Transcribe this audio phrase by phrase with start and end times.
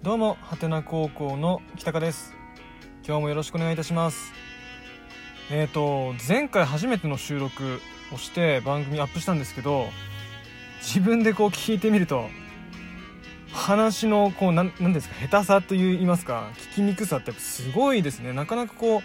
[0.00, 2.32] どうもはてな高校の北川です。
[3.04, 4.32] 今日もよろしくお願いいたします。
[5.50, 7.80] えっ、ー、と前回初めての収録
[8.14, 9.86] をして番組アップしたんですけど
[10.80, 12.28] 自分でこう聞いてみると
[13.52, 18.32] 話のこうなんなんですか下手さといいますか聞きにくさってすごいですね。
[18.32, 19.02] なかなかこう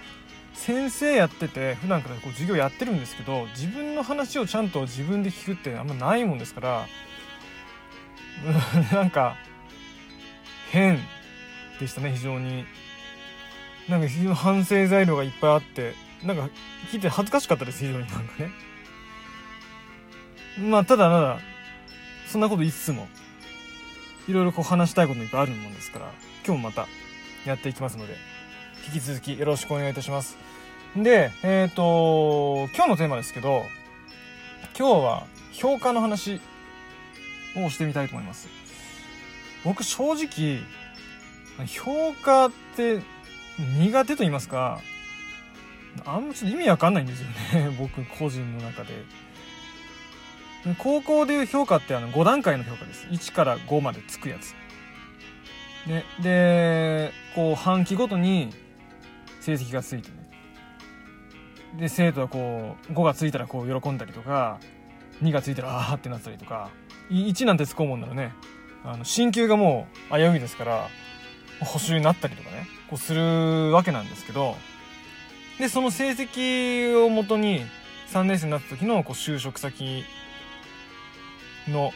[0.53, 6.87] 先生やってて普段からこう授業やってるんですけど自分の話をちゃんと自分で聞くってあんまないもんですから
[8.93, 9.37] なんか
[10.73, 10.99] 変
[11.79, 12.65] でしたね非常に。
[13.87, 16.49] なんか非常に反省材料がいっぱいあってなんか
[16.91, 18.51] 聞いて恥ずかしかったです非常になんかね。
[20.57, 21.39] まあただただ
[22.27, 23.07] そんなこといつつも
[24.27, 26.11] いろいろこう話したいこといっぱいあるもんですから
[26.45, 26.87] 今日もまた
[27.45, 28.15] やっていきますので
[28.87, 30.37] 引き続きよろしくお願いいたします。
[30.95, 33.63] でえっ、ー、と今日のテーマですけど
[34.77, 36.39] 今日は評価の話
[37.57, 38.62] をしてみたいと思います。
[39.63, 40.59] 僕正直
[41.67, 43.01] 評価って
[43.79, 44.81] 苦手と言いますか
[46.05, 47.27] あんまちょっと意味わかんないんですよ
[47.61, 47.69] ね。
[47.77, 49.05] 僕個人の中で。
[50.77, 53.05] 高校でいう評価ってあの5段階の評価です。
[53.07, 54.55] 1から5までつくやつ。
[55.87, 58.49] ででこう半期ごとに
[59.41, 60.15] 成績がついてね。
[61.77, 64.59] で生徒はこう5がついたらこう喜んだりとか
[65.21, 66.69] 2がついたらああってなったりとか
[67.09, 68.31] 1なんてつこうもんならね。
[68.83, 70.87] あの進級がもう危ういですから
[71.61, 74.55] 補習になったりとかねこうするわけなんですけど
[75.59, 77.61] でその成績をもとに
[78.11, 80.03] 3年生になった時のこう就職先
[81.67, 81.93] の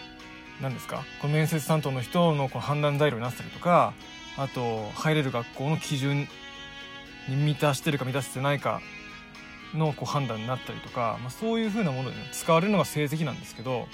[0.61, 3.93] 何ですかこの面接担当の人のこう判断材料になったりとか
[4.37, 6.27] あと入れる学校の基準
[7.27, 8.81] に満たしてるか満たしてないか
[9.73, 13.87] のこう判断になったりとか、まあ、そういう風なもので、ね、使われるのが成績なんですけど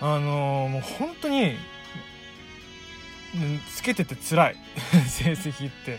[0.00, 1.56] あのー、もう本当に
[3.74, 4.56] つけてて辛い。
[5.08, 5.98] 成績って。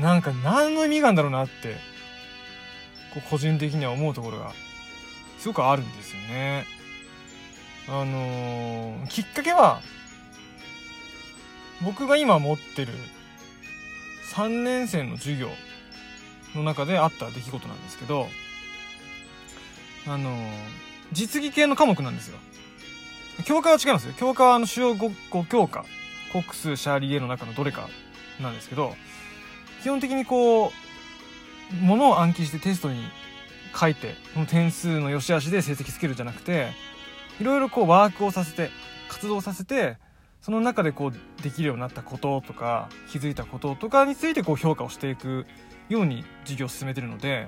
[0.00, 1.76] なんか何の意味があるんだろうなって
[3.14, 4.52] こう個人的には思うところが
[5.38, 6.66] すごくあるんですよね。
[7.88, 9.80] あのー、きっかけは
[11.82, 12.92] 僕が今持ってる
[14.34, 15.48] 3年生の授業
[16.54, 18.28] の中であった出来事なんですけど
[20.06, 20.52] あのー、
[21.12, 22.38] 実技系の科目なんですよ。
[23.44, 24.14] 教科は違うんですよ。
[24.14, 25.84] 教科はあの主要 5, 5教科。
[26.32, 27.88] 国数シャーリー A の中のどれか
[28.40, 28.94] なんですけど
[29.82, 33.02] 基本的にこうものを暗記してテストに
[33.78, 36.68] 書いてこの点数の良し悪しで成績つけるじゃなくて
[37.40, 38.70] いろいろこうワークをさせて
[39.08, 39.96] 活動させて
[40.40, 45.46] その中でこうできるようになったこととか気づいたこととかについてこう評価をしていく
[45.88, 47.46] ように授業を進めてるので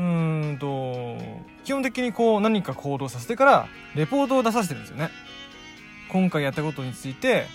[0.00, 1.18] うんと
[1.64, 5.10] 基本的にこう何か行動させてからレポートを出させてるんですよね。
[6.10, 7.46] 今回やったことについて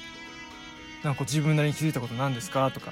[1.03, 2.69] なんかこう自分なりに気づいたこと何ですか？
[2.72, 2.91] とか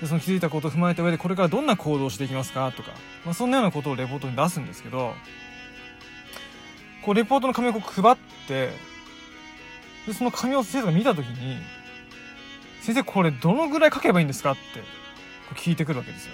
[0.00, 2.72] でその気づいたことを踏まえた上でこれからどんな行動をしていきますか？
[2.72, 2.92] とか、
[3.26, 5.14] まあ、そんなようなことをレポートに出すんですけど
[7.02, 8.16] こうレポートの紙をこう配っ
[8.48, 8.70] て
[10.06, 11.58] でその紙を先生が見た時に
[12.80, 14.60] 「先生これどのぐらい書けばいいんですか?」って
[15.54, 16.32] 聞いてくるわけですよ。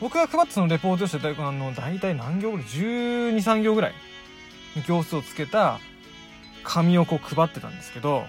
[0.00, 3.94] 僕が配ったそのレポートとしてあの大体何行ぐらい？1213行ぐらい。
[4.86, 5.80] 行数をつけた
[6.62, 8.24] 紙をこう配ってたんですけど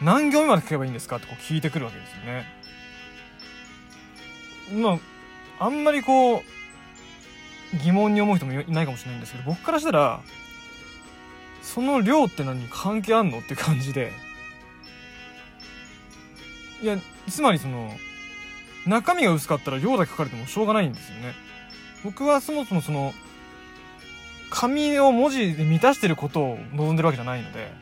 [0.00, 2.46] 何行目まで書けばいいんですかってこう聞いてくるわけですよね。
[4.82, 4.98] ま
[5.58, 6.42] ああんまりこう
[7.82, 10.20] 疑問に思う人もいないかもしれないんですけど僕からしたら
[11.62, 14.12] その量って何に関係あんのって感じで。
[16.82, 16.96] いや
[17.28, 17.92] つまりその
[18.86, 21.34] 中身が薄かったら量だけ書かれてもしょうがないんですよね。
[22.04, 23.12] 僕はそもそもその
[24.50, 27.72] 紙を文字で満たしてることを望んでるわけじゃないので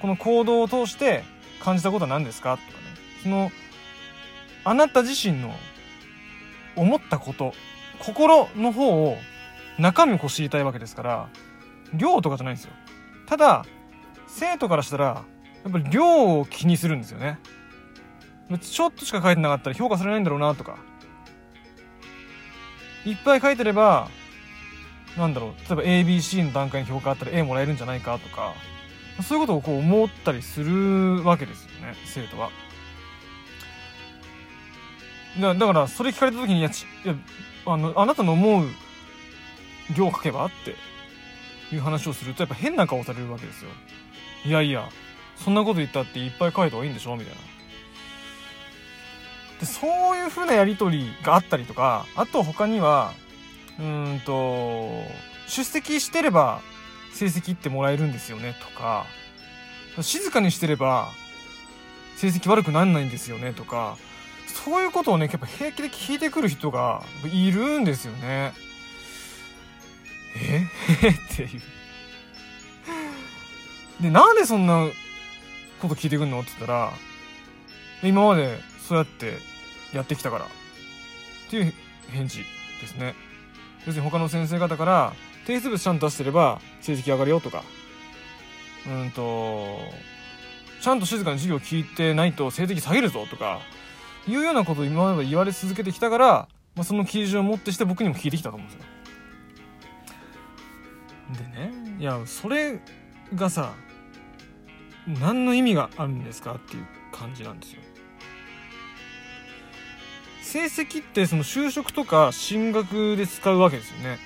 [0.00, 1.24] この行動を通して
[1.60, 2.74] 感じたことは何ですかとかね。
[3.22, 3.50] その
[4.64, 5.54] あなた自身の
[6.76, 7.52] 思ったこと
[7.98, 9.16] 心の方を
[9.78, 11.28] 中身を知りたいわけですから
[11.94, 12.72] 量とかじゃないんですよ。
[13.26, 13.64] ただ
[14.28, 15.04] 生徒からしたら
[15.64, 17.38] やっぱり量を気にするんですよね。
[18.58, 20.76] ちょっとしか書いてなかったら評価されないんだろうなとか
[23.04, 24.08] いっぱい書いてれば
[25.16, 28.54] なんだろう例えば ABC の段階に評価あったら A もらえるんじゃないかとか
[29.22, 32.50] そういうことをこう思ったりするわけですよね生徒は。
[35.38, 37.14] だからそれ聞かれた時にいやいや
[37.66, 38.66] あのあなたの思う
[39.96, 40.76] 量書けばって
[41.74, 43.70] いう話をするとやっぱ変な顔されるわけですよ。
[44.44, 44.88] いやいや
[45.36, 47.51] そんなこと言ったっていっぱい書いた方がいいんでしょみたいな。
[49.62, 53.12] でそういう風なやり取りがあったりとかあと他には
[53.78, 54.90] うんと
[55.46, 56.60] 出席してれば
[57.14, 59.06] 成績ってもらえるんですよねとか
[60.00, 61.10] 静かにしてれば
[62.16, 63.96] 成績悪くなんないんですよねとか
[64.64, 68.52] そういうことをねやっぱ平気で聞いてくる人がいるんですよね。
[70.36, 70.66] え？
[71.08, 71.62] っていう。
[74.02, 74.86] でなんでそんな
[75.80, 76.40] こと聞いてくんの？
[76.40, 76.92] って言ったら
[78.02, 79.38] 今までそうやって
[79.92, 80.48] やってきたからっ
[81.50, 81.72] ていう
[82.10, 82.40] 返事
[82.80, 83.14] ですね
[83.86, 85.12] 要するに他の先生方から
[85.46, 87.62] 提出物ちゃんと出してれば成績上がるよとか
[88.86, 89.78] うんと
[90.80, 93.60] ちゃんと静かに授業聞いてないと成績下げるぞとか
[94.26, 96.26] いうようなことを今まで言われ続けてきたから、
[96.74, 98.86] まあ、その基準をもってして僕にも聞いてきたと思うんですよ。
[101.32, 102.80] でねいやそれ
[103.34, 103.74] がさ
[105.06, 107.82] 何の意味があるんですかっていう感じなんですよ。
[110.52, 114.18] 成績ってその就職とか進学で使うわけですよね。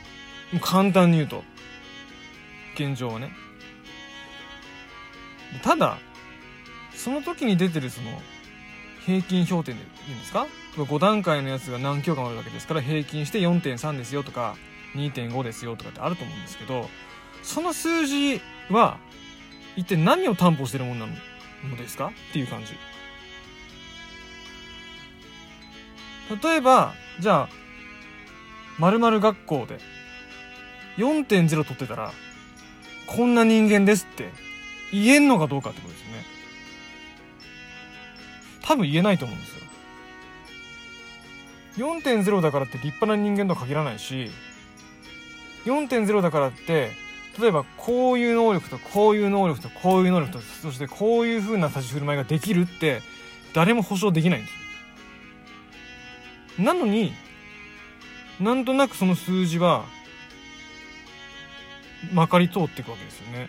[0.52, 1.44] もう簡単に言うと。
[2.75, 3.31] 現状はね。
[5.62, 5.99] ただ、
[6.96, 8.11] その時に出てるその
[9.06, 14.56] 平均評点でいいんですか ?5 段階のやつが何教科もあるわけですから平均して4.3ですよとか
[14.96, 16.90] 2.5ですよとかってあると思うんですけど、
[17.44, 18.99] その数字は
[19.76, 21.12] 一体何を担保してるものな
[21.70, 22.08] のですか？
[22.08, 22.72] っていう感じ。
[26.43, 27.49] 例えば、じゃあ、
[28.78, 29.78] 〇〇学校で
[30.96, 32.12] 4.0取ってたら、
[33.06, 34.31] こんな人間ですって
[34.93, 36.25] 言えんのかどうかってことですよね。
[38.62, 39.62] 多分言えないと思うんですよ。
[41.76, 44.31] 4.0だからって立派な人間とは限らないし、
[45.64, 46.90] 4.0だからって、
[47.38, 53.02] 例えばこういう能力とこういう能力とこういう能力と、そしてこういう風な立ち振る舞いができるって
[53.52, 54.65] 誰も保証できないんですよ。
[56.58, 57.12] なのに、
[58.41, 59.85] なんとなくその数字は、
[62.12, 63.49] まかり通っていくわけですよね。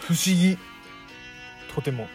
[0.00, 0.58] 不思議。
[1.74, 2.08] とても。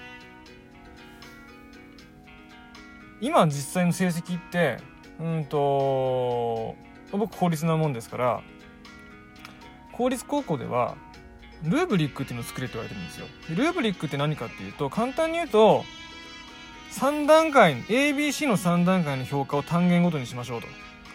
[3.22, 4.78] 今実際の成績って、
[5.20, 6.76] うんと、
[7.12, 8.42] 僕公立なもんですから、
[10.00, 10.96] 公立高校では
[11.62, 15.84] ルーブリックっていうのを作れって言われてるんですよルーブリックって何かっていうと簡単に言うと
[16.92, 20.68] 3段階 ABC の3段階の評価を単元ごとにしましょうと。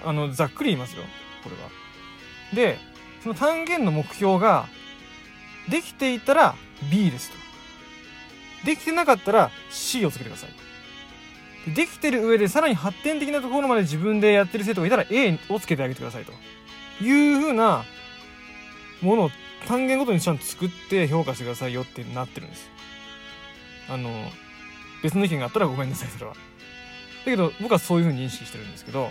[0.05, 1.03] あのざっくり言いますよ
[1.43, 1.71] これは。
[2.55, 2.79] で
[3.23, 4.67] その単元の目標が
[5.69, 6.55] できていたら
[6.91, 7.37] B ですと。
[8.67, 11.75] できてなかったら C をつけてください。
[11.75, 16.33] できてる上でさらに発展的なところまで自分でやってる生徒がいたら A をつけてあげてくださいと。
[17.03, 17.85] いうふうな
[19.01, 19.31] ものを
[19.67, 22.71] 単元ごとにちゃんと作って評価してくださいよってなってるんです。
[23.89, 24.31] あの、
[25.05, 26.33] 別の意見があったらごめんなさい、それは。
[26.33, 26.39] だ
[27.27, 29.11] けど、僕はそういうふうに認識してるんですけど、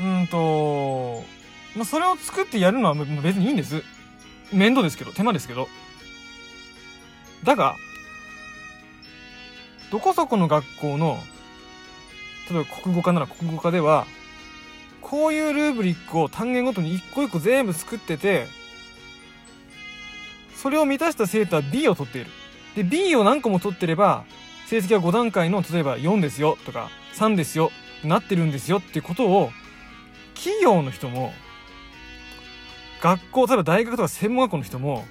[0.00, 1.22] うんと、
[1.76, 3.82] まあ、それを作ってやるのは別にいいんです。
[4.50, 5.68] 面倒ですけど、手間ですけど。
[7.44, 7.76] だが、
[9.90, 11.18] どこそこの学校の、
[12.50, 14.06] 例えば国語科なら国語科では、
[15.02, 18.46] こういうルーブリックを単元ごとに一個一個全部作ってて、
[20.54, 22.30] それを満たした生徒は B を取っている。
[22.76, 24.24] で、B を何個も取ってれば、
[24.66, 27.72] 成績は5段階の、例えば4ですよとか、3ですよ、
[28.04, 29.50] なってるんですよっていうことを、
[30.34, 31.32] 企業の人も、
[33.00, 35.04] 学校、例えば大学とか専門学校の人も、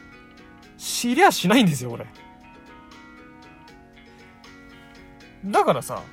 [0.77, 2.05] 知りゃしないんですよ、これ。
[5.45, 6.03] だからさ、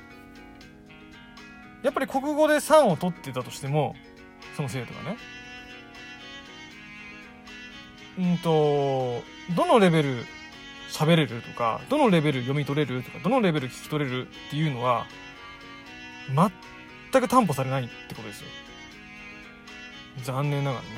[1.83, 3.95] やっぱり国語で3を取ってたとしても
[4.55, 5.17] その生徒がね
[8.17, 9.21] うんと
[9.55, 10.25] どのレベル
[10.93, 15.07] 喋れるとかどのレベル読み取れるとかどのレベル聞き取れるっていうのは
[17.11, 18.47] 全く担保されないってことですよ。
[20.23, 20.89] 残念ながらね。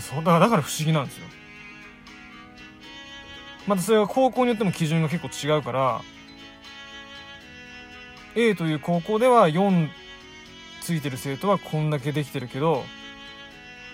[0.00, 1.26] そうだからだから不思議なんですよ。
[3.68, 6.02] またそれは高校によっても基準が結構違うから
[8.34, 9.88] A という高校では4
[10.80, 12.82] ついてる生徒はこんだけできてるけど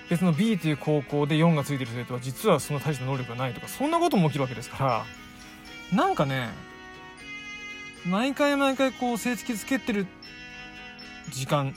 [0.09, 5.05] 別の B という高校で4がついてる生徒は実はその大した能力がないとかそんなことも起きるわけですか
[5.93, 6.49] らなんかね
[8.07, 10.07] 毎回毎回こう成績つけてる
[11.31, 11.75] 時間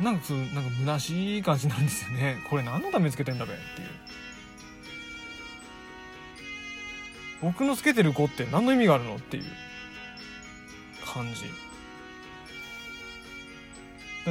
[0.00, 2.38] なんかそうなんか虚しい感じなんですよね。
[2.50, 3.88] これ何のためつけてんだべっていう。
[7.40, 9.44] 僕のつけてる5って何の意味があるのっていう
[11.06, 11.44] 感じ。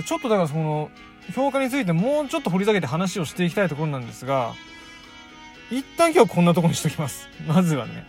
[0.04, 0.92] ちょっとだからその
[1.34, 4.54] 評価についてもうちょっと掘り下げて話をしていきたいところなんですが
[5.72, 7.28] 一旦今日こんなとこにしときます。
[7.48, 8.06] まずはね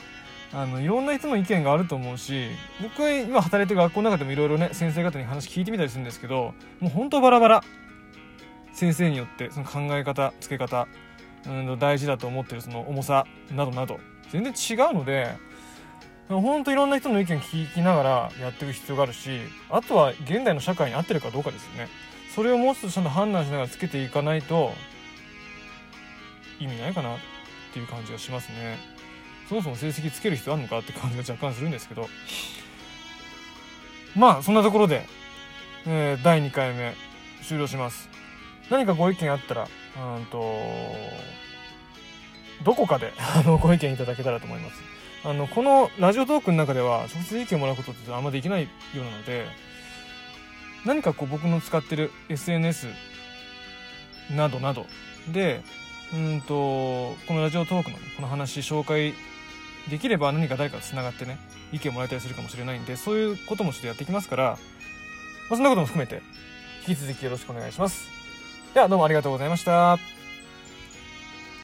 [0.52, 2.48] あのいろんな人の意見があると思うし
[2.80, 7.64] 僕は今働いてる学校の中でもいろいろね先生方に話聞いてみたりするんですけどもう本当バラバラ。
[8.72, 10.86] 先生によってその考え方つけ方
[11.46, 13.98] うん大事だと思ってるその重さなどなど
[14.30, 15.34] 全然違うので
[16.28, 21.88] ほんといろんな人の意見聞きながらやっていく必要があるしあとは現代の社会に合ってるかどうかですよね。
[22.36, 24.74] それをもうちょっとちゃんと判断しながらつけていかないと
[26.60, 27.18] 意味ないかなっ
[27.72, 28.76] ていう感じがしますね。
[29.48, 32.10] そもそも成績つける必要あるのかって感じが若干するんですけど。
[34.14, 35.06] まあそんなところで、
[35.86, 36.94] えー、第2回目
[37.42, 38.10] 終了します。
[38.68, 39.68] 何かご意見あったら
[40.16, 40.62] うんと
[42.64, 44.82] どこかで あのご意見いただけたらと思います。
[45.24, 49.46] あのこのラジオトークの中では直接意見をもらうことってあんまできないようなので
[50.86, 52.86] 何かこう僕の使ってる SNS
[54.34, 54.86] などなど
[55.32, 55.62] で
[56.14, 56.46] うんと
[57.26, 59.12] このラジオトークの、ね、この話紹介
[59.90, 61.38] できれば何か誰かとつながってね
[61.72, 64.56] 意見もらえたりするかもしれないんでそういうこともちょっとやっていきますから、ま
[65.52, 66.22] あ、そんなことも含めて
[66.86, 68.08] 引き続きよろしくお願いします
[68.74, 70.15] ではどうもありがとうございました。